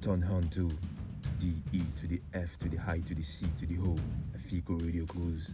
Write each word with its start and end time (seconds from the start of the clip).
You 0.00 0.06
turn 0.06 0.24
on 0.32 0.42
to 0.50 0.70
the 1.40 1.52
E 1.72 1.82
to 1.96 2.06
the 2.06 2.20
F 2.32 2.56
to 2.60 2.68
the 2.70 2.78
I 2.88 3.00
to 3.00 3.14
the 3.14 3.22
C 3.22 3.44
to 3.58 3.66
the 3.66 3.76
O. 3.78 3.94
Efiko 4.34 4.82
Radio 4.82 5.04
Cruise. 5.04 5.50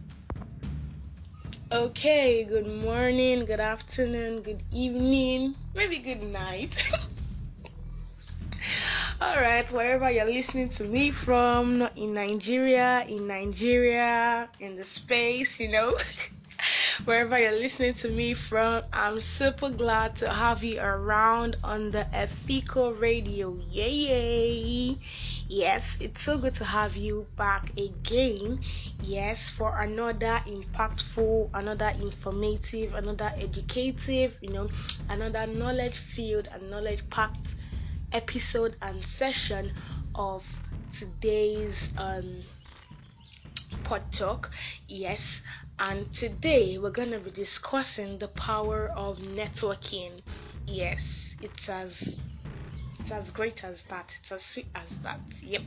Okay, 1.71 2.45
good 2.45 2.67
morning, 2.67 3.43
good 3.43 3.59
afternoon, 3.59 4.41
good 4.43 4.63
evening, 4.71 5.53
maybe 5.75 5.97
good 5.97 6.23
night. 6.23 6.81
Alright, 9.21 9.69
wherever 9.71 10.09
you're 10.09 10.23
listening 10.25 10.69
to 10.69 10.85
me 10.85 11.11
from, 11.11 11.81
in 11.97 12.13
Nigeria, 12.13 13.03
in 13.07 13.27
Nigeria, 13.27 14.47
in 14.61 14.77
the 14.77 14.85
space, 14.85 15.59
you 15.59 15.67
know. 15.69 15.91
wherever 17.07 17.39
you're 17.39 17.51
listening 17.57 17.93
to 17.95 18.09
me 18.09 18.33
from, 18.35 18.83
I'm 18.93 19.21
super 19.21 19.69
glad 19.71 20.17
to 20.17 20.33
have 20.33 20.63
you 20.63 20.79
around 20.79 21.57
on 21.63 21.91
the 21.91 22.07
Efiko 22.13 22.99
radio. 22.99 23.55
Yay! 23.71 23.89
yay. 24.91 24.97
Yes, 25.47 25.97
it's 25.99 26.21
so 26.21 26.37
good 26.37 26.53
to 26.55 26.65
have 26.65 26.95
you 26.95 27.27
back 27.37 27.71
again. 27.77 28.59
Yes, 28.99 29.49
for 29.49 29.79
another 29.81 30.41
impactful, 30.47 31.49
another 31.53 31.93
informative, 31.99 32.93
another 32.93 33.31
educative, 33.37 34.37
you 34.41 34.51
know, 34.51 34.69
another 35.09 35.47
knowledge 35.47 35.97
filled 35.97 36.47
and 36.53 36.69
knowledge 36.69 37.03
packed 37.09 37.55
episode 38.11 38.75
and 38.81 39.03
session 39.05 39.71
of 40.15 40.43
today's 40.93 41.93
um 41.97 42.43
pod 43.87 44.11
talk. 44.11 44.51
Yes, 44.89 45.41
and 45.79 46.11
today 46.13 46.77
we're 46.77 46.91
going 46.91 47.11
to 47.11 47.19
be 47.19 47.31
discussing 47.31 48.17
the 48.17 48.27
power 48.27 48.91
of 48.97 49.19
networking. 49.19 50.21
Yes, 50.65 51.33
it's 51.41 51.69
as 51.69 52.17
it's 52.99 53.11
as 53.13 53.31
great 53.31 53.63
as 53.63 53.83
that. 53.83 54.13
It's 54.19 54.33
as 54.33 54.43
sweet 54.43 54.65
as 54.75 54.97
that. 55.03 55.21
Yep. 55.41 55.61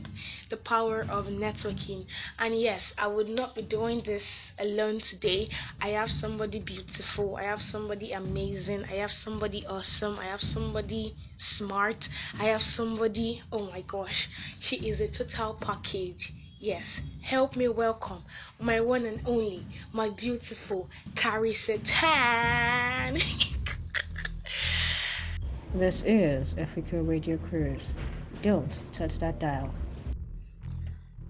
The 0.51 0.57
power 0.57 1.03
of 1.09 1.29
networking. 1.29 2.05
And 2.37 2.61
yes, 2.61 2.93
I 2.95 3.07
would 3.07 3.27
not 3.27 3.55
be 3.55 3.63
doing 3.63 4.01
this 4.01 4.53
alone 4.59 4.99
today. 4.99 5.49
I 5.81 5.87
have 5.89 6.11
somebody 6.11 6.59
beautiful. 6.59 7.37
I 7.37 7.45
have 7.45 7.63
somebody 7.63 8.11
amazing. 8.11 8.83
I 8.83 8.97
have 8.97 9.11
somebody 9.11 9.65
awesome. 9.65 10.19
I 10.19 10.25
have 10.25 10.43
somebody 10.43 11.15
smart. 11.37 12.07
I 12.39 12.49
have 12.49 12.61
somebody, 12.61 13.41
oh 13.51 13.65
my 13.71 13.81
gosh, 13.81 14.29
she 14.59 14.75
is 14.75 15.01
a 15.01 15.07
total 15.07 15.55
package. 15.55 16.31
Yes, 16.61 17.01
help 17.23 17.55
me 17.55 17.69
welcome 17.69 18.21
my 18.59 18.81
one 18.81 19.07
and 19.07 19.19
only, 19.25 19.65
my 19.93 20.09
beautiful 20.09 20.87
Carissa 21.15 21.79
Tan. 21.83 23.19
This 25.73 26.05
is 26.05 26.59
Efiko 26.59 27.09
Radio 27.09 27.37
Cruise. 27.49 28.41
Don't 28.43 28.67
touch 28.93 29.17
that 29.19 29.39
dial. 29.41 29.73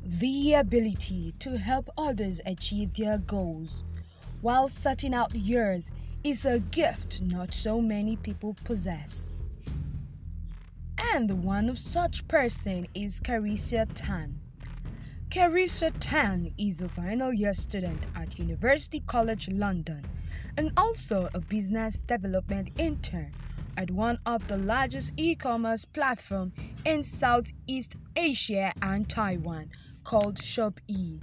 The 0.04 0.56
ability 0.56 1.34
to 1.40 1.58
help 1.58 1.90
others 1.98 2.42
achieve 2.46 2.94
their 2.96 3.18
goals 3.20 3.84
while 4.42 4.68
setting 4.68 5.14
out 5.14 5.34
yours 5.34 5.92
is 6.26 6.44
a 6.44 6.60
gift 6.60 7.22
not 7.22 7.54
so 7.54 7.80
many 7.80 8.18
people 8.18 8.58
possess. 8.66 9.34
And 11.14 11.46
one 11.46 11.70
of 11.70 11.80
such 11.80 12.28
person 12.28 12.88
is 12.94 13.22
Carissa 13.22 13.88
Tan. 13.94 14.42
Carissa 15.32 15.94
Tan 16.02 16.54
is 16.58 16.82
a 16.82 16.90
final 16.90 17.32
year 17.32 17.54
student 17.54 18.04
at 18.18 18.38
University 18.38 19.00
College 19.00 19.48
London 19.48 20.04
and 20.58 20.74
also 20.76 21.30
a 21.34 21.40
business 21.40 22.00
development 22.00 22.70
intern 22.78 23.32
at 23.78 23.90
one 23.92 24.20
of 24.26 24.46
the 24.50 24.58
largest 24.58 25.14
e-commerce 25.16 25.86
platform 25.86 26.52
in 26.84 27.02
Southeast 27.02 27.96
Asia 28.18 28.74
and 28.82 29.08
Taiwan 29.08 29.70
called 30.04 30.36
Shopee. 30.36 31.22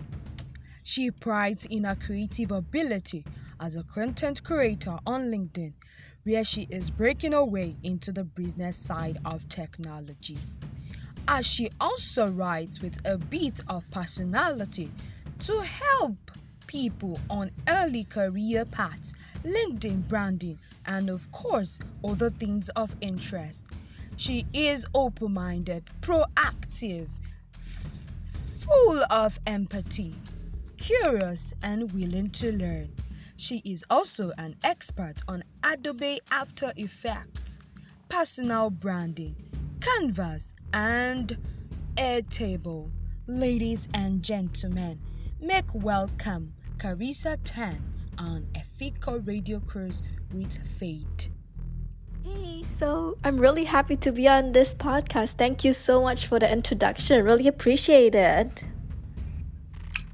She 0.82 1.10
prides 1.10 1.66
in 1.66 1.84
her 1.84 1.94
creative 1.94 2.50
ability 2.50 3.26
as 3.60 3.76
a 3.76 3.84
content 3.84 4.42
creator 4.42 4.96
on 5.06 5.26
LinkedIn, 5.30 5.74
where 6.22 6.44
she 6.44 6.66
is 6.70 6.88
breaking 6.88 7.32
her 7.32 7.44
way 7.44 7.76
into 7.82 8.10
the 8.10 8.24
business 8.24 8.78
side 8.78 9.18
of 9.26 9.46
technology. 9.50 10.38
As 11.30 11.46
she 11.46 11.68
also 11.78 12.28
writes 12.28 12.80
with 12.80 13.04
a 13.06 13.18
bit 13.18 13.60
of 13.68 13.88
personality 13.90 14.90
to 15.40 15.60
help 15.60 16.16
people 16.66 17.20
on 17.28 17.50
early 17.68 18.04
career 18.04 18.64
paths, 18.64 19.12
LinkedIn 19.44 20.08
branding, 20.08 20.58
and 20.86 21.10
of 21.10 21.30
course, 21.30 21.80
other 22.02 22.30
things 22.30 22.70
of 22.70 22.96
interest. 23.02 23.66
She 24.16 24.46
is 24.54 24.86
open 24.94 25.34
minded, 25.34 25.84
proactive, 26.00 27.08
full 27.50 29.04
of 29.10 29.38
empathy, 29.46 30.14
curious, 30.78 31.54
and 31.62 31.92
willing 31.92 32.30
to 32.30 32.52
learn. 32.52 32.88
She 33.36 33.60
is 33.66 33.84
also 33.90 34.32
an 34.38 34.56
expert 34.64 35.16
on 35.28 35.44
Adobe 35.62 36.20
After 36.32 36.72
Effects, 36.76 37.58
personal 38.08 38.70
branding, 38.70 39.36
Canvas, 39.80 40.54
and 40.72 41.36
a 41.98 42.22
table. 42.30 42.90
Ladies 43.26 43.88
and 43.94 44.22
gentlemen, 44.22 44.98
make 45.40 45.74
welcome 45.74 46.52
Carissa 46.78 47.38
Tan 47.44 47.82
on 48.18 48.46
Efiko 48.54 49.26
Radio 49.26 49.60
Cruise 49.60 50.02
with 50.32 50.56
Fate. 50.78 51.30
Hey, 52.24 52.62
so 52.66 53.16
I'm 53.24 53.38
really 53.38 53.64
happy 53.64 53.96
to 53.96 54.12
be 54.12 54.28
on 54.28 54.52
this 54.52 54.74
podcast. 54.74 55.32
Thank 55.32 55.64
you 55.64 55.72
so 55.72 56.02
much 56.02 56.26
for 56.26 56.38
the 56.38 56.50
introduction. 56.50 57.24
Really 57.24 57.48
appreciate 57.48 58.14
it. 58.14 58.64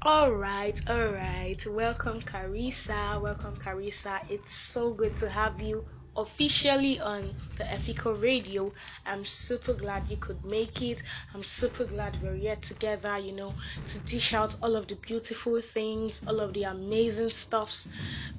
All 0.01 0.31
right, 0.31 0.79
all 0.87 1.07
right. 1.07 1.57
Welcome, 1.65 2.21
Carissa. 2.21 3.19
Welcome, 3.19 3.55
Carissa. 3.55 4.19
It's 4.29 4.53
so 4.53 4.93
good 4.93 5.17
to 5.17 5.29
have 5.29 5.59
you 5.59 5.83
officially 6.15 6.99
on 6.99 7.33
the 7.57 7.63
Efiko 7.65 8.21
Radio. 8.21 8.73
I'm 9.05 9.25
super 9.25 9.73
glad 9.73 10.09
you 10.09 10.17
could 10.17 10.43
make 10.45 10.81
it. 10.81 11.01
I'm 11.33 11.43
super 11.43 11.85
glad 11.85 12.17
we're 12.21 12.35
here 12.35 12.55
together, 12.55 13.17
you 13.17 13.33
know, 13.33 13.53
to 13.89 13.99
dish 13.99 14.33
out 14.33 14.55
all 14.61 14.75
of 14.75 14.87
the 14.87 14.95
beautiful 14.95 15.59
things, 15.61 16.21
all 16.27 16.39
of 16.39 16.53
the 16.53 16.63
amazing 16.63 17.29
stuffs 17.29 17.87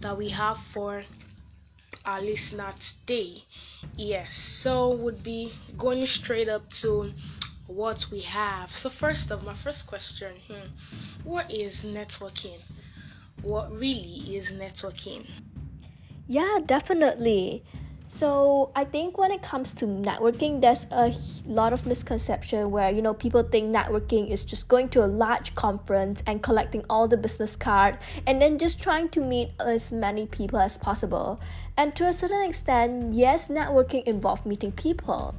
that 0.00 0.16
we 0.16 0.28
have 0.30 0.58
for 0.58 1.04
our 2.04 2.20
listener 2.22 2.72
today. 2.80 3.44
Yes, 3.96 4.34
so 4.34 4.94
would 4.94 5.22
be 5.22 5.52
going 5.76 6.06
straight 6.06 6.48
up 6.48 6.68
to 6.70 7.12
what 7.66 8.06
we 8.10 8.20
have. 8.20 8.74
So 8.74 8.88
first 8.90 9.30
of 9.30 9.44
my 9.44 9.54
first 9.54 9.86
question, 9.86 10.34
hmm, 10.48 10.66
what 11.24 11.50
is 11.50 11.84
networking? 11.84 12.60
What 13.42 13.72
really 13.72 14.36
is 14.36 14.50
networking? 14.50 15.26
Yeah, 16.28 16.58
definitely. 16.64 17.62
So 18.08 18.70
I 18.74 18.84
think 18.84 19.18
when 19.18 19.30
it 19.30 19.42
comes 19.42 19.74
to 19.74 19.84
networking, 19.84 20.60
there's 20.60 20.86
a 20.90 21.14
lot 21.44 21.72
of 21.72 21.86
misconception 21.86 22.70
where 22.70 22.90
you 22.90 23.02
know 23.02 23.14
people 23.14 23.42
think 23.42 23.74
networking 23.74 24.30
is 24.30 24.44
just 24.44 24.68
going 24.68 24.88
to 24.90 25.04
a 25.04 25.06
large 25.06 25.54
conference 25.54 26.22
and 26.26 26.42
collecting 26.42 26.84
all 26.88 27.08
the 27.08 27.16
business 27.16 27.56
card 27.56 27.98
and 28.26 28.40
then 28.40 28.58
just 28.58 28.80
trying 28.82 29.08
to 29.10 29.20
meet 29.20 29.50
as 29.60 29.92
many 29.92 30.26
people 30.26 30.58
as 30.58 30.78
possible. 30.78 31.40
And 31.76 31.94
to 31.96 32.06
a 32.06 32.12
certain 32.12 32.42
extent, 32.42 33.12
yes, 33.12 33.48
networking 33.48 34.04
involves 34.04 34.46
meeting 34.46 34.72
people. 34.72 35.34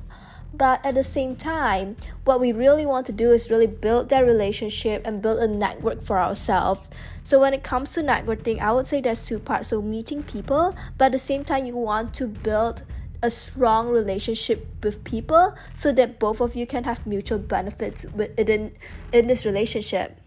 But 0.58 0.84
at 0.84 0.96
the 0.96 1.04
same 1.04 1.36
time, 1.36 1.98
what 2.24 2.40
we 2.40 2.52
really 2.52 2.86
want 2.86 3.06
to 3.06 3.12
do 3.12 3.32
is 3.32 3.52
really 3.52 3.68
build 3.68 4.10
that 4.10 4.26
relationship 4.26 5.06
and 5.06 5.22
build 5.22 5.40
a 5.40 5.48
network 5.48 6.02
for 6.02 6.18
ourselves. 6.18 6.90
So 7.22 7.40
when 7.40 7.54
it 7.54 7.62
comes 7.64 7.94
to 7.94 8.02
networking, 8.02 8.60
I 8.60 8.72
would 8.72 8.88
say 8.88 9.00
there's 9.00 9.22
two 9.22 9.38
parts. 9.38 9.68
So 9.68 9.82
meeting 9.82 10.24
people, 10.24 10.76
but 10.98 11.06
at 11.06 11.12
the 11.12 11.20
same 11.20 11.46
time, 11.46 11.66
you 11.66 11.78
want 11.78 12.14
to 12.16 12.28
build 12.28 12.82
a 13.22 13.30
strong 13.30 13.90
relationship 13.90 14.68
with 14.84 15.04
people 15.04 15.56
so 15.76 15.92
that 15.92 16.20
both 16.20 16.42
of 16.42 16.56
you 16.56 16.66
can 16.66 16.84
have 16.86 17.06
mutual 17.06 17.40
benefits 17.40 18.06
within 18.16 18.74
in 19.12 19.28
this 19.28 19.46
relationship. 19.46 20.20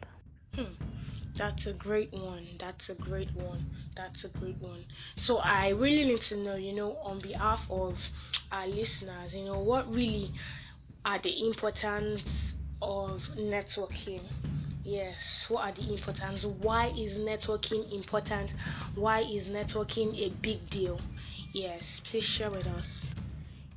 Hmm. 0.54 0.64
That's 1.40 1.66
a 1.66 1.72
great 1.72 2.12
one. 2.12 2.46
That's 2.58 2.90
a 2.90 2.94
great 2.94 3.34
one. 3.34 3.64
That's 3.96 4.24
a 4.24 4.28
great 4.28 4.60
one. 4.60 4.84
So 5.16 5.38
I 5.38 5.70
really 5.70 6.04
need 6.04 6.20
to 6.24 6.36
know, 6.36 6.56
you 6.56 6.74
know, 6.74 6.98
on 7.02 7.18
behalf 7.20 7.66
of 7.70 7.98
our 8.52 8.66
listeners, 8.66 9.34
you 9.34 9.46
know, 9.46 9.58
what 9.58 9.90
really 9.90 10.30
are 11.02 11.18
the 11.18 11.46
importance 11.46 12.52
of 12.82 13.22
networking? 13.38 14.20
Yes, 14.84 15.46
what 15.48 15.64
are 15.64 15.72
the 15.72 15.90
importance? 15.90 16.44
Why 16.44 16.88
is 16.88 17.16
networking 17.16 17.90
important? 17.90 18.54
Why 18.94 19.20
is 19.20 19.48
networking 19.48 20.14
a 20.20 20.28
big 20.42 20.68
deal? 20.68 21.00
Yes, 21.54 22.02
please 22.04 22.24
share 22.24 22.50
with 22.50 22.66
us. 22.66 23.06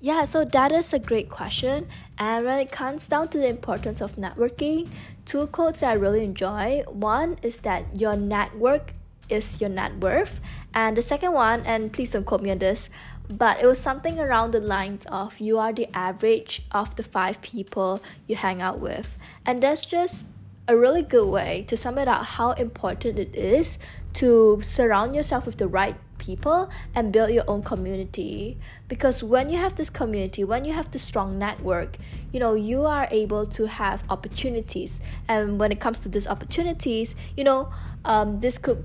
Yeah, 0.03 0.25
so 0.25 0.43
that 0.43 0.73
is 0.73 0.91
a 0.91 0.99
great 0.99 1.29
question. 1.29 1.87
And 2.17 2.45
when 2.45 2.59
it 2.59 2.73
comes 2.73 3.07
down 3.07 3.29
to 3.29 3.37
the 3.37 3.47
importance 3.47 4.01
of 4.01 4.17
networking, 4.17 4.89
two 5.23 5.47
quotes 5.47 5.79
that 5.79 5.91
I 5.91 5.93
really 5.93 6.25
enjoy. 6.25 6.83
One 6.89 7.37
is 7.41 7.59
that 7.59 8.01
your 8.01 8.17
network 8.17 8.95
is 9.29 9.61
your 9.61 9.69
net 9.69 9.95
worth. 9.99 10.41
And 10.73 10.97
the 10.97 11.01
second 11.01 11.31
one, 11.31 11.65
and 11.65 11.93
please 11.93 12.11
don't 12.11 12.25
quote 12.25 12.41
me 12.41 12.51
on 12.51 12.57
this, 12.57 12.89
but 13.29 13.63
it 13.63 13.65
was 13.65 13.79
something 13.79 14.19
around 14.19 14.51
the 14.51 14.59
lines 14.59 15.05
of 15.05 15.39
you 15.39 15.57
are 15.57 15.71
the 15.71 15.87
average 15.95 16.63
of 16.73 16.97
the 16.97 17.03
five 17.03 17.41
people 17.41 18.03
you 18.27 18.35
hang 18.35 18.61
out 18.61 18.81
with. 18.81 19.17
And 19.45 19.63
that's 19.63 19.85
just 19.85 20.25
a 20.67 20.75
really 20.75 21.01
good 21.01 21.29
way 21.29 21.63
to 21.69 21.77
sum 21.77 21.97
it 21.97 22.09
up 22.09 22.25
how 22.25 22.51
important 22.51 23.19
it 23.19 23.33
is 23.33 23.77
to 24.15 24.59
surround 24.63 25.15
yourself 25.15 25.45
with 25.45 25.59
the 25.59 25.67
right 25.67 25.95
people 26.23 26.69
and 26.95 27.11
build 27.11 27.31
your 27.31 27.43
own 27.47 27.61
community. 27.63 28.57
Because 28.87 29.23
when 29.23 29.49
you 29.49 29.57
have 29.57 29.75
this 29.75 29.89
community 29.89 30.43
when 30.43 30.63
you 30.65 30.73
have 30.73 30.89
this 30.91 31.03
strong 31.03 31.37
network 31.37 31.97
you 32.31 32.39
know 32.39 32.53
you 32.53 32.85
are 32.85 33.07
able 33.11 33.45
to 33.57 33.67
have 33.67 34.03
opportunities. 34.09 35.01
And 35.27 35.59
when 35.59 35.71
it 35.71 35.79
comes 35.79 35.99
to 36.01 36.09
these 36.09 36.27
opportunities 36.27 37.15
you 37.37 37.43
know 37.43 37.71
um, 38.05 38.39
this 38.39 38.57
could 38.57 38.83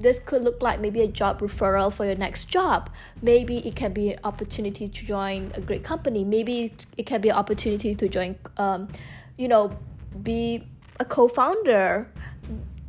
this 0.00 0.18
could 0.18 0.42
look 0.42 0.62
like 0.62 0.80
maybe 0.80 1.02
a 1.02 1.06
job 1.06 1.40
referral 1.40 1.92
for 1.92 2.06
your 2.06 2.14
next 2.14 2.46
job. 2.46 2.90
Maybe 3.20 3.58
it 3.66 3.76
can 3.76 3.92
be 3.92 4.12
an 4.12 4.20
opportunity 4.24 4.88
to 4.88 5.04
join 5.04 5.52
a 5.54 5.60
great 5.60 5.84
company. 5.84 6.24
Maybe 6.24 6.72
it 6.96 7.04
can 7.04 7.20
be 7.20 7.28
an 7.28 7.36
opportunity 7.36 7.94
to 7.94 8.08
join 8.08 8.36
um, 8.56 8.88
you 9.36 9.48
know 9.48 9.76
be 10.22 10.64
a 10.98 11.04
co-founder. 11.04 12.10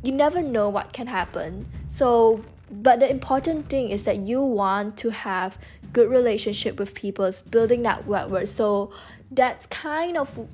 You 0.02 0.12
never 0.12 0.42
know 0.42 0.68
what 0.68 0.92
can 0.92 1.06
happen. 1.06 1.66
So 1.88 2.44
but 2.72 3.00
the 3.00 3.10
important 3.10 3.68
thing 3.68 3.90
is 3.90 4.04
that 4.04 4.20
you 4.20 4.40
want 4.40 4.96
to 4.98 5.10
have 5.10 5.58
good 5.92 6.08
relationship 6.08 6.78
with 6.78 6.94
people 6.94 7.26
it's 7.26 7.42
building 7.42 7.82
that 7.82 8.08
network. 8.08 8.46
So 8.46 8.92
that's 9.30 9.66
kind 9.66 10.16
of 10.16 10.48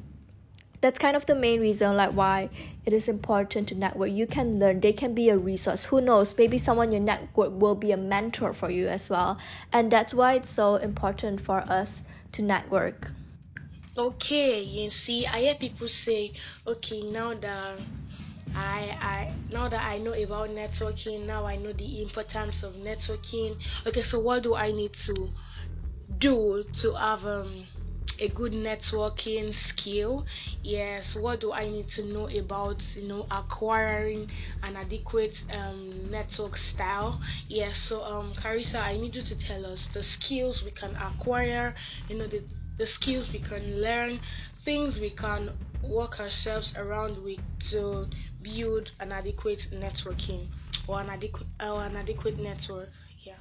that's 0.81 0.99
kind 0.99 1.17
of 1.17 1.27
the 1.27 1.35
main 1.35 1.61
reason 1.61 1.97
like 1.97 2.13
why 2.13 2.51
it 2.85 2.93
is 2.93 3.09
important 3.09 3.69
to 3.69 3.75
network. 3.75 4.11
You 4.11 4.27
can 4.27 4.59
learn 4.59 4.81
they 4.81 4.93
can 4.93 5.15
be 5.15 5.29
a 5.29 5.39
resource. 5.39 5.87
Who 5.87 6.01
knows? 6.01 6.37
Maybe 6.37 6.59
someone 6.59 6.91
your 6.91 7.01
network 7.01 7.53
will 7.53 7.77
be 7.77 7.93
a 7.93 7.97
mentor 7.97 8.53
for 8.53 8.71
you 8.71 8.89
as 8.89 9.09
well. 9.09 9.39
And 9.73 9.91
that's 9.91 10.13
why 10.13 10.35
it's 10.35 10.51
so 10.51 10.77
important 10.77 11.41
for 11.41 11.61
us 11.71 12.03
to 12.33 12.43
network. 12.43 13.13
Okay 13.97 14.63
you 14.63 14.91
see 14.91 15.27
i 15.27 15.41
hear 15.41 15.57
people 15.57 15.89
say 15.89 16.33
okay 16.65 17.03
now 17.11 17.35
that 17.35 17.81
I, 18.61 18.97
I 19.01 19.29
now 19.51 19.69
that 19.69 19.85
I 19.85 19.99
know 19.99 20.13
about 20.13 20.51
networking, 20.51 21.27
now 21.27 21.47
I 21.47 21.57
know 21.57 21.73
the 21.73 22.03
importance 22.03 22.63
of 22.63 22.75
networking. 22.75 23.57
Okay, 23.87 24.03
so 24.03 24.19
what 24.21 24.43
do 24.43 24.55
I 24.57 24.73
need 24.73 24.93
to 25.07 25.31
do 26.19 26.65
to 26.73 26.95
have 26.95 27.25
um, 27.27 27.69
a 28.21 28.29
good 28.29 28.53
networking 28.53 29.55
skill? 29.55 30.27
Yes, 30.63 31.17
what 31.17 31.41
do 31.41 31.53
I 31.53 31.69
need 31.69 31.89
to 31.91 32.05
know 32.05 32.29
about 32.29 32.85
you 32.97 33.09
know 33.09 33.27
acquiring 33.31 34.31
an 34.63 34.77
adequate 34.77 35.45
um, 35.51 36.11
network 36.11 36.57
style? 36.57 37.21
Yes, 37.49 37.79
so 37.79 38.05
um, 38.05 38.35
Carissa, 38.35 38.81
I 38.83 38.97
need 38.97 39.17
you 39.17 39.23
to 39.23 39.37
tell 39.37 39.67
us 39.67 39.89
the 39.89 40.03
skills 40.03 40.63
we 40.63 40.71
can 40.73 40.97
acquire. 40.97 41.75
You 42.09 42.19
know 42.19 42.27
the 42.27 42.43
the 42.79 42.87
skills 42.87 43.33
we 43.33 43.41
can 43.41 43.83
learn, 43.83 44.21
things 44.69 45.01
we 45.01 45.09
can 45.09 45.51
work 45.83 46.21
ourselves 46.21 46.77
around 46.77 47.17
with 47.25 47.41
to 47.59 48.07
build 48.43 48.93
an 49.01 49.13
adequate 49.13 49.67
networking 49.73 50.47
or 50.87 51.01
an 51.01 51.09
adequate 51.09 51.47
or 51.59 51.83
an 51.85 51.97
adequate 51.97 52.37
network. 52.39 52.91
Yeah. 53.25 53.41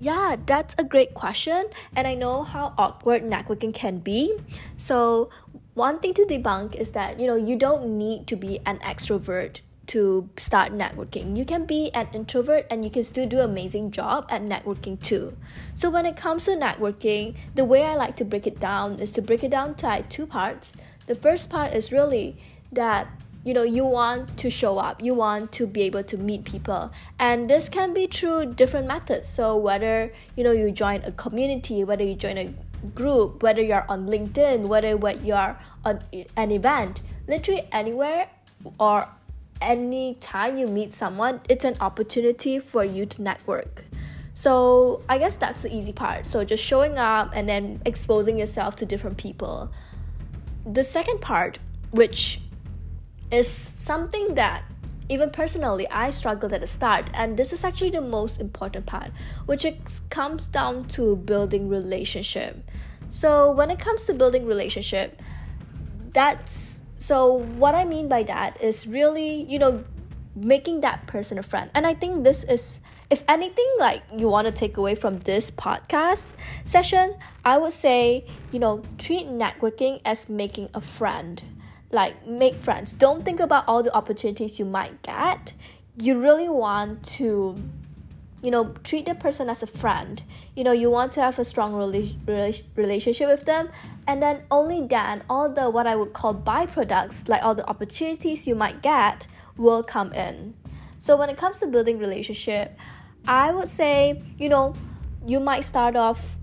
Yeah, 0.00 0.34
that's 0.46 0.74
a 0.76 0.82
great 0.82 1.14
question, 1.14 1.66
and 1.94 2.04
I 2.04 2.14
know 2.14 2.42
how 2.42 2.74
awkward 2.76 3.22
networking 3.22 3.72
can 3.72 3.98
be. 3.98 4.36
So, 4.76 5.30
one 5.74 6.00
thing 6.00 6.14
to 6.14 6.26
debunk 6.26 6.74
is 6.74 6.90
that 6.98 7.20
you 7.20 7.28
know 7.28 7.36
you 7.36 7.54
don't 7.54 7.96
need 7.96 8.26
to 8.26 8.34
be 8.34 8.58
an 8.66 8.80
extrovert 8.80 9.60
to 9.90 10.28
start 10.36 10.72
networking. 10.72 11.36
You 11.36 11.44
can 11.44 11.66
be 11.66 11.90
an 11.94 12.06
introvert 12.12 12.64
and 12.70 12.84
you 12.84 12.90
can 12.90 13.02
still 13.02 13.26
do 13.26 13.38
an 13.38 13.50
amazing 13.50 13.90
job 13.90 14.28
at 14.30 14.40
networking 14.40 15.02
too. 15.02 15.36
So 15.74 15.90
when 15.90 16.06
it 16.06 16.16
comes 16.16 16.44
to 16.44 16.52
networking, 16.52 17.34
the 17.56 17.64
way 17.64 17.82
I 17.84 17.96
like 17.96 18.14
to 18.16 18.24
break 18.24 18.46
it 18.46 18.60
down 18.60 19.00
is 19.00 19.10
to 19.12 19.22
break 19.22 19.42
it 19.42 19.50
down 19.50 19.74
to 19.76 20.04
two 20.08 20.26
parts. 20.26 20.74
The 21.06 21.16
first 21.16 21.50
part 21.50 21.74
is 21.74 21.90
really 21.90 22.38
that 22.70 23.08
you 23.42 23.52
know 23.52 23.64
you 23.64 23.84
want 23.84 24.36
to 24.36 24.50
show 24.50 24.76
up 24.76 25.02
you 25.02 25.14
want 25.14 25.50
to 25.50 25.66
be 25.66 25.80
able 25.80 26.02
to 26.04 26.18
meet 26.18 26.44
people 26.44 26.92
and 27.18 27.48
this 27.48 27.70
can 27.70 27.94
be 27.94 28.06
through 28.06 28.44
different 28.52 28.86
methods 28.86 29.26
so 29.26 29.56
whether 29.56 30.12
you 30.36 30.44
know 30.44 30.52
you 30.52 30.70
join 30.70 31.02
a 31.04 31.12
community 31.12 31.82
whether 31.82 32.04
you 32.04 32.14
join 32.14 32.36
a 32.36 32.54
group 32.94 33.42
whether 33.42 33.62
you're 33.62 33.86
on 33.88 34.06
linkedin 34.06 34.68
whether 34.68 34.94
what 34.94 35.24
you're 35.24 35.56
on 35.86 35.98
an 36.36 36.50
event 36.50 37.00
literally 37.28 37.66
anywhere 37.72 38.28
or 38.78 39.08
any 39.60 40.14
time 40.14 40.56
you 40.56 40.66
meet 40.66 40.92
someone 40.92 41.40
it's 41.48 41.64
an 41.64 41.76
opportunity 41.80 42.58
for 42.58 42.84
you 42.84 43.06
to 43.06 43.22
network. 43.22 43.84
So 44.34 45.02
i 45.08 45.18
guess 45.18 45.36
that's 45.36 45.62
the 45.62 45.74
easy 45.74 45.92
part. 45.92 46.26
So 46.26 46.44
just 46.44 46.62
showing 46.62 46.98
up 46.98 47.32
and 47.34 47.48
then 47.48 47.80
exposing 47.84 48.38
yourself 48.38 48.76
to 48.76 48.86
different 48.86 49.16
people. 49.16 49.70
The 50.64 50.84
second 50.84 51.20
part 51.20 51.58
which 51.90 52.40
is 53.30 53.48
something 53.48 54.34
that 54.34 54.64
even 55.08 55.30
personally 55.30 55.88
I 55.88 56.12
struggled 56.12 56.52
at 56.52 56.60
the 56.60 56.66
start 56.66 57.10
and 57.14 57.36
this 57.36 57.52
is 57.52 57.64
actually 57.64 57.90
the 57.90 58.00
most 58.00 58.40
important 58.40 58.86
part 58.86 59.10
which 59.46 59.66
comes 60.08 60.46
down 60.46 60.86
to 60.88 61.16
building 61.16 61.68
relationship. 61.68 62.62
So 63.08 63.50
when 63.50 63.70
it 63.70 63.80
comes 63.80 64.04
to 64.04 64.14
building 64.14 64.46
relationship 64.46 65.20
that's 66.12 66.79
so 67.00 67.32
what 67.56 67.74
I 67.74 67.86
mean 67.86 68.08
by 68.08 68.24
that 68.24 68.60
is 68.60 68.86
really 68.86 69.44
you 69.48 69.58
know 69.58 69.82
making 70.36 70.82
that 70.82 71.06
person 71.06 71.38
a 71.38 71.42
friend. 71.42 71.70
And 71.74 71.86
I 71.86 71.94
think 71.94 72.24
this 72.24 72.44
is 72.44 72.80
if 73.08 73.24
anything 73.26 73.66
like 73.78 74.02
you 74.14 74.28
want 74.28 74.46
to 74.46 74.52
take 74.52 74.76
away 74.76 74.94
from 74.94 75.18
this 75.20 75.50
podcast 75.50 76.34
session 76.66 77.16
I 77.42 77.56
would 77.56 77.72
say 77.72 78.26
you 78.52 78.58
know 78.58 78.82
treat 78.98 79.26
networking 79.26 80.02
as 80.04 80.28
making 80.28 80.68
a 80.74 80.82
friend. 80.82 81.42
Like 81.90 82.26
make 82.26 82.54
friends. 82.54 82.92
Don't 82.92 83.24
think 83.24 83.40
about 83.40 83.64
all 83.66 83.82
the 83.82 83.92
opportunities 83.94 84.58
you 84.58 84.66
might 84.66 85.00
get. 85.02 85.54
You 85.98 86.20
really 86.20 86.50
want 86.50 87.02
to 87.16 87.56
you 88.42 88.50
know 88.50 88.74
treat 88.84 89.06
the 89.06 89.14
person 89.14 89.48
as 89.48 89.62
a 89.62 89.66
friend. 89.66 90.22
You 90.54 90.64
know 90.64 90.72
you 90.72 90.90
want 90.90 91.12
to 91.12 91.22
have 91.22 91.38
a 91.38 91.44
strong 91.44 91.72
rela- 91.72 92.62
relationship 92.76 93.28
with 93.28 93.44
them. 93.44 93.70
And 94.06 94.22
then 94.22 94.42
only 94.50 94.86
then 94.86 95.22
all 95.30 95.48
the 95.48 95.70
what 95.70 95.86
i 95.86 95.94
would 95.94 96.12
call 96.12 96.34
byproducts 96.34 97.28
like 97.28 97.42
all 97.42 97.54
the 97.54 97.66
opportunities 97.68 98.46
you 98.46 98.54
might 98.54 98.82
get 98.82 99.26
will 99.56 99.82
come 99.82 100.12
in. 100.12 100.54
So 100.98 101.16
when 101.16 101.30
it 101.30 101.36
comes 101.36 101.58
to 101.58 101.66
building 101.66 101.98
relationship 101.98 102.76
i 103.26 103.52
would 103.52 103.70
say 103.70 104.22
you 104.38 104.48
know 104.48 104.74
you 105.26 105.40
might 105.40 105.64
start 105.64 105.96
off 105.96 106.36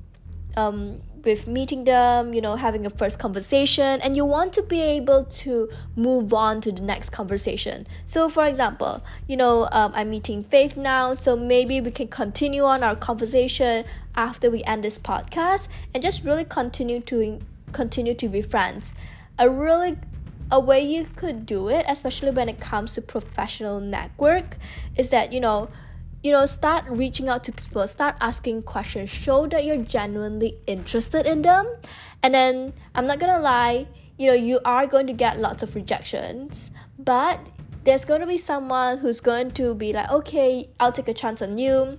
um, 0.55 1.01
with 1.27 1.45
meeting 1.45 1.83
them, 1.83 2.33
you 2.33 2.39
know, 2.39 2.55
having 2.55 2.85
a 2.85 2.89
first 2.89 3.19
conversation, 3.19 3.99
and 4.01 4.15
you 4.15 4.23
want 4.23 4.53
to 4.53 4.63
be 4.63 4.81
able 4.81 5.25
to 5.25 5.69
move 5.95 6.33
on 6.33 6.61
to 6.61 6.71
the 6.71 6.81
next 6.81 7.09
conversation. 7.09 7.85
So, 8.05 8.29
for 8.29 8.47
example, 8.47 9.03
you 9.27 9.35
know, 9.35 9.67
um, 9.73 9.91
I'm 9.93 10.09
meeting 10.09 10.43
Faith 10.43 10.77
now, 10.77 11.15
so 11.15 11.35
maybe 11.35 11.81
we 11.81 11.91
can 11.91 12.07
continue 12.07 12.63
on 12.63 12.81
our 12.81 12.95
conversation 12.95 13.83
after 14.15 14.49
we 14.49 14.63
end 14.63 14.85
this 14.85 14.97
podcast 14.97 15.67
and 15.93 16.01
just 16.01 16.23
really 16.23 16.45
continue 16.45 17.01
to 17.01 17.39
continue 17.73 18.13
to 18.13 18.29
be 18.29 18.41
friends. 18.41 18.93
A 19.37 19.49
really 19.49 19.97
a 20.49 20.59
way 20.61 20.79
you 20.79 21.05
could 21.17 21.45
do 21.45 21.67
it, 21.67 21.85
especially 21.89 22.31
when 22.31 22.47
it 22.47 22.61
comes 22.61 22.93
to 22.93 23.01
professional 23.01 23.81
network, 23.81 24.55
is 24.95 25.09
that 25.09 25.33
you 25.33 25.41
know 25.41 25.67
you 26.23 26.31
know 26.31 26.45
start 26.45 26.83
reaching 26.87 27.29
out 27.29 27.43
to 27.43 27.51
people 27.51 27.85
start 27.87 28.15
asking 28.19 28.63
questions 28.63 29.09
show 29.09 29.47
that 29.47 29.63
you're 29.63 29.77
genuinely 29.77 30.57
interested 30.67 31.25
in 31.25 31.41
them. 31.41 31.67
And 32.23 32.33
then 32.33 32.73
i'm 32.95 33.05
not 33.05 33.19
gonna 33.19 33.39
lie 33.39 33.87
you 34.17 34.27
know 34.27 34.33
you 34.33 34.59
are 34.65 34.87
going 34.87 35.07
to 35.07 35.13
get 35.13 35.39
lots 35.39 35.63
of 35.63 35.75
rejections 35.75 36.71
but 36.97 37.39
there's 37.83 38.03
going 38.03 38.19
to 38.19 38.27
be 38.27 38.37
someone 38.37 38.97
who's 38.97 39.21
going 39.21 39.51
to 39.51 39.73
be 39.73 39.93
like 39.93 40.09
okay 40.09 40.69
i'll 40.79 40.91
take 40.91 41.07
a 41.07 41.13
chance 41.13 41.41
on 41.41 41.57
you. 41.57 41.97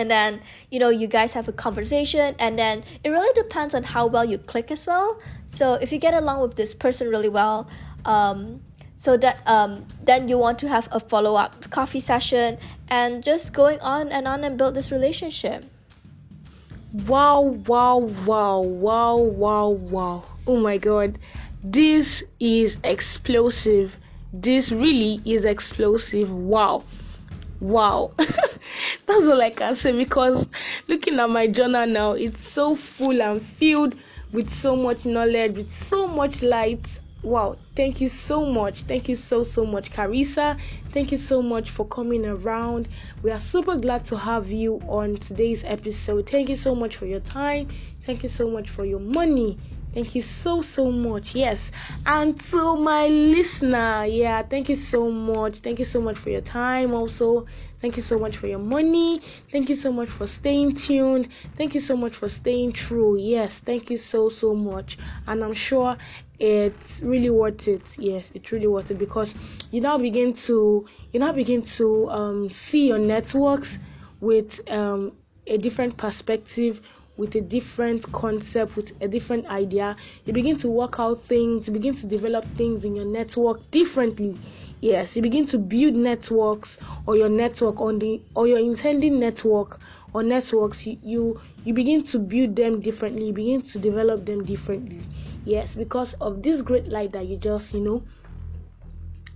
And 0.00 0.08
then 0.08 0.42
you 0.70 0.78
know 0.78 0.90
you 0.90 1.08
guys 1.08 1.32
have 1.32 1.48
a 1.48 1.52
conversation 1.52 2.36
and 2.38 2.56
then 2.56 2.84
it 3.02 3.10
really 3.10 3.32
depends 3.34 3.74
on 3.74 3.82
how 3.82 4.06
well 4.06 4.24
you 4.24 4.38
click 4.38 4.70
as 4.70 4.86
well. 4.86 5.20
So 5.48 5.74
if 5.74 5.90
you 5.90 5.98
get 5.98 6.14
along 6.14 6.40
with 6.40 6.54
this 6.54 6.72
person 6.72 7.08
really 7.08 7.28
well 7.28 7.68
um, 8.04 8.60
so 8.98 9.16
that 9.16 9.40
um, 9.46 9.86
then 10.02 10.28
you 10.28 10.36
want 10.36 10.58
to 10.58 10.68
have 10.68 10.88
a 10.90 11.00
follow-up 11.00 11.70
coffee 11.70 12.00
session 12.00 12.58
and 12.88 13.22
just 13.22 13.52
going 13.52 13.80
on 13.80 14.08
and 14.08 14.26
on 14.26 14.44
and 14.44 14.58
build 14.58 14.74
this 14.74 14.90
relationship. 14.90 15.64
Wow 17.06 17.40
wow 17.66 17.98
wow 18.26 18.60
wow 18.60 19.16
wow 19.16 19.68
wow. 19.68 20.24
Oh 20.46 20.56
my 20.56 20.78
god. 20.78 21.18
This 21.62 22.24
is 22.40 22.76
explosive. 22.82 23.94
This 24.32 24.72
really 24.72 25.20
is 25.24 25.44
explosive. 25.44 26.30
Wow. 26.32 26.84
Wow. 27.60 28.12
That's 28.18 29.26
all 29.26 29.40
i 29.40 29.50
can 29.50 29.74
say 29.74 29.92
because 29.92 30.46
looking 30.86 31.18
at 31.18 31.30
my 31.30 31.46
journal 31.46 31.86
now 31.86 32.12
it's 32.12 32.38
so 32.52 32.76
full 32.76 33.22
and 33.22 33.40
filled 33.40 33.94
with 34.32 34.52
so 34.52 34.76
much 34.76 35.06
knowledge 35.06 35.56
with 35.56 35.72
so 35.72 36.06
much 36.06 36.42
light 36.42 36.86
wow 37.22 37.56
thank 37.76 38.00
you 38.00 38.08
so 38.08 38.44
much. 38.44 38.82
Thank 38.82 39.08
you 39.08 39.14
so 39.14 39.44
so 39.44 39.64
much 39.64 39.90
carissa. 39.92 40.58
Thank 40.90 41.12
you 41.12 41.18
so 41.18 41.40
much 41.40 41.70
for 41.70 41.86
coming 41.86 42.26
around. 42.26 42.88
We 43.22 43.30
are 43.30 43.38
super 43.38 43.76
glad 43.76 44.04
to 44.06 44.18
have 44.18 44.50
you 44.50 44.80
on 44.88 45.14
today's 45.14 45.62
episode. 45.64 46.28
Thank 46.28 46.48
you 46.48 46.56
so 46.56 46.74
much 46.74 46.96
for 46.96 47.06
your 47.06 47.20
time. 47.20 47.68
Thank 48.02 48.24
you 48.24 48.28
so 48.28 48.50
much 48.50 48.68
for 48.68 48.84
your 48.84 48.98
money 49.00 49.58
Thank 49.92 50.14
you 50.14 50.20
so 50.22 50.60
so 50.60 50.90
much. 50.92 51.34
Yes. 51.34 51.70
And 52.04 52.38
to 52.50 52.76
my 52.76 53.08
listener, 53.08 54.04
yeah, 54.04 54.42
thank 54.42 54.68
you 54.68 54.74
so 54.76 55.10
much. 55.10 55.58
Thank 55.60 55.78
you 55.78 55.84
so 55.86 56.00
much 56.00 56.18
for 56.18 56.28
your 56.30 56.42
time 56.42 56.92
also. 56.92 57.46
Thank 57.80 57.96
you 57.96 58.02
so 58.02 58.18
much 58.18 58.36
for 58.36 58.48
your 58.48 58.58
money. 58.58 59.20
Thank 59.50 59.70
you 59.70 59.76
so 59.76 59.90
much 59.90 60.10
for 60.10 60.26
staying 60.26 60.76
tuned. 60.76 61.28
Thank 61.56 61.74
you 61.74 61.80
so 61.80 61.96
much 61.96 62.14
for 62.16 62.28
staying 62.28 62.72
true. 62.72 63.16
Yes, 63.18 63.60
thank 63.60 63.88
you 63.90 63.96
so 63.96 64.28
so 64.28 64.54
much. 64.54 64.98
And 65.26 65.42
I'm 65.42 65.54
sure 65.54 65.96
it's 66.38 67.00
really 67.02 67.30
worth 67.30 67.66
it. 67.66 67.98
Yes, 67.98 68.30
it's 68.34 68.52
really 68.52 68.66
worth 68.66 68.90
it 68.90 68.98
because 68.98 69.34
you 69.70 69.80
now 69.80 69.96
begin 69.96 70.34
to 70.48 70.86
you 71.12 71.20
now 71.20 71.32
begin 71.32 71.62
to 71.62 72.08
um, 72.10 72.48
see 72.50 72.88
your 72.88 72.98
networks 72.98 73.78
with 74.20 74.60
um, 74.70 75.12
a 75.46 75.56
different 75.56 75.96
perspective 75.96 76.82
with 77.18 77.34
a 77.34 77.40
different 77.42 78.10
concept, 78.12 78.76
with 78.76 78.92
a 79.02 79.08
different 79.08 79.44
idea. 79.46 79.96
You 80.24 80.32
begin 80.32 80.56
to 80.58 80.68
work 80.70 80.98
out 80.98 81.22
things, 81.24 81.66
you 81.66 81.74
begin 81.74 81.94
to 81.96 82.06
develop 82.06 82.46
things 82.56 82.84
in 82.84 82.96
your 82.96 83.04
network 83.04 83.70
differently. 83.70 84.38
Yes, 84.80 85.16
you 85.16 85.22
begin 85.22 85.44
to 85.46 85.58
build 85.58 85.96
networks 85.96 86.78
or 87.04 87.16
your 87.16 87.28
network 87.28 87.80
on 87.80 87.98
the 87.98 88.22
or 88.34 88.46
your 88.46 88.60
intending 88.60 89.18
network 89.18 89.80
or 90.14 90.22
networks 90.22 90.86
you, 90.86 90.98
you 91.02 91.40
you 91.64 91.74
begin 91.74 92.04
to 92.04 92.18
build 92.20 92.54
them 92.54 92.80
differently, 92.80 93.26
you 93.26 93.32
begin 93.32 93.60
to 93.60 93.78
develop 93.78 94.24
them 94.24 94.44
differently. 94.44 95.00
Yes, 95.44 95.74
because 95.74 96.14
of 96.14 96.42
this 96.42 96.62
great 96.62 96.86
light 96.86 97.12
that 97.12 97.26
you 97.26 97.36
just, 97.36 97.74
you 97.74 97.80
know, 97.80 98.02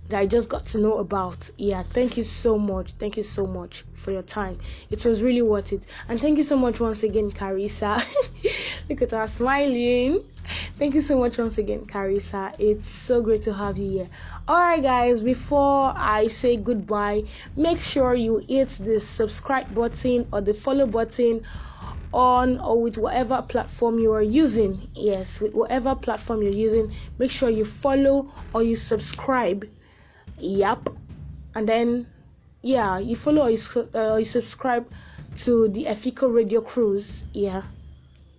that 0.09 0.19
I 0.19 0.25
just 0.25 0.49
got 0.49 0.65
to 0.67 0.77
know 0.77 0.97
about. 0.97 1.49
Yeah, 1.57 1.83
thank 1.83 2.17
you 2.17 2.23
so 2.23 2.57
much. 2.57 2.91
Thank 2.99 3.17
you 3.17 3.23
so 3.23 3.45
much 3.45 3.85
for 3.93 4.11
your 4.11 4.21
time. 4.21 4.57
It 4.89 5.05
was 5.05 5.23
really 5.23 5.41
worth 5.41 5.71
it. 5.71 5.85
And 6.09 6.19
thank 6.19 6.37
you 6.37 6.43
so 6.43 6.57
much 6.57 6.79
once 6.79 7.03
again, 7.03 7.31
Carissa. 7.31 8.03
Look 8.89 9.01
at 9.01 9.11
her 9.11 9.27
smiling. 9.27 10.21
Thank 10.77 10.93
you 10.93 11.01
so 11.01 11.17
much 11.17 11.37
once 11.37 11.57
again, 11.57 11.85
Carissa. 11.85 12.53
It's 12.59 12.89
so 12.89 13.21
great 13.21 13.43
to 13.43 13.53
have 13.53 13.77
you 13.77 13.89
here. 13.89 14.09
Alright, 14.47 14.83
guys, 14.83 15.21
before 15.21 15.93
I 15.95 16.27
say 16.27 16.57
goodbye, 16.57 17.23
make 17.55 17.79
sure 17.79 18.13
you 18.13 18.43
hit 18.49 18.69
the 18.79 18.99
subscribe 18.99 19.73
button 19.73 20.27
or 20.33 20.41
the 20.41 20.53
follow 20.53 20.85
button 20.85 21.43
on 22.13 22.59
or 22.59 22.81
with 22.81 22.97
whatever 22.97 23.41
platform 23.41 23.99
you 23.99 24.11
are 24.11 24.21
using. 24.21 24.89
Yes, 24.93 25.39
with 25.39 25.53
whatever 25.53 25.95
platform 25.95 26.41
you're 26.41 26.51
using, 26.51 26.91
make 27.17 27.31
sure 27.31 27.49
you 27.49 27.63
follow 27.63 28.29
or 28.53 28.63
you 28.63 28.75
subscribe 28.75 29.65
Yep. 30.37 30.89
And 31.55 31.67
then, 31.67 32.07
yeah, 32.61 32.97
you 32.99 33.15
follow 33.15 33.43
or 33.43 33.49
you, 33.49 33.57
uh, 33.93 34.17
you 34.17 34.25
subscribe 34.25 34.87
to 35.35 35.69
the 35.69 35.85
Efiko 35.85 36.33
Radio 36.33 36.61
Cruise. 36.61 37.23
Yeah. 37.33 37.63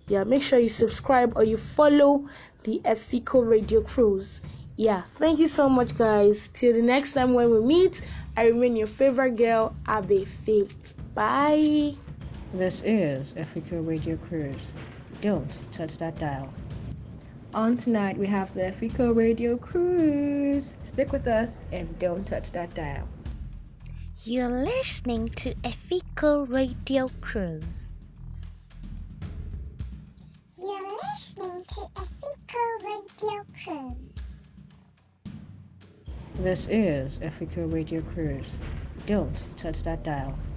Yeah, 0.07 0.23
make 0.23 0.43
sure 0.43 0.59
you 0.59 0.69
subscribe 0.69 1.33
or 1.35 1.43
you 1.43 1.57
follow 1.57 2.25
the 2.63 2.79
Efiko 2.85 3.47
Radio 3.47 3.81
Cruise. 3.81 4.41
Yeah, 4.77 5.03
thank 5.17 5.39
you 5.39 5.47
so 5.47 5.69
much, 5.69 5.97
guys. 5.97 6.49
Till 6.53 6.73
the 6.73 6.81
next 6.81 7.13
time 7.13 7.33
when 7.33 7.49
we 7.49 7.59
meet, 7.61 8.01
I 8.35 8.47
remain 8.47 8.75
your 8.75 8.87
favorite 8.87 9.37
girl, 9.37 9.73
Abe 9.87 10.27
Faith. 10.27 10.93
Bye. 11.15 11.95
This 12.19 12.83
is 12.83 13.37
Efiko 13.37 13.87
Radio 13.87 14.15
Cruise. 14.17 15.21
Don't 15.23 15.47
touch 15.73 15.97
that 15.99 16.17
dial. 16.19 16.47
On 17.55 17.77
tonight, 17.77 18.17
we 18.19 18.27
have 18.27 18.53
the 18.53 18.61
Efiko 18.61 19.15
Radio 19.15 19.57
Cruise. 19.57 20.74
Stick 20.95 21.11
with 21.11 21.27
us 21.27 21.73
and 21.73 21.85
don't 21.99 22.25
touch 22.25 22.53
that 22.53 22.73
dial. 22.73 23.05
You're 24.23 24.63
listening 24.63 25.27
to 25.27 25.53
Efiko 25.55 26.47
Radio 26.47 27.09
Cruise. 27.19 27.89
You're 30.57 30.89
listening 31.03 31.65
to 31.67 31.81
Efiko 31.99 32.85
Radio 32.85 33.43
Cruise. 33.61 34.15
This 36.41 36.69
is 36.69 37.21
Efiko 37.21 37.73
Radio 37.73 37.99
Cruise. 38.13 39.05
Don't 39.05 39.35
touch 39.61 39.83
that 39.83 39.99
dial. 40.05 40.54